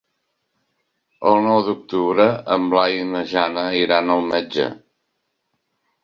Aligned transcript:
El 1.31 1.35
nou 1.47 1.59
d'octubre 1.67 2.25
en 2.55 2.65
Blai 2.71 2.97
i 3.01 3.03
na 3.09 3.21
Jana 3.33 3.65
iran 3.81 4.09
al 4.15 4.23
metge. 4.31 4.65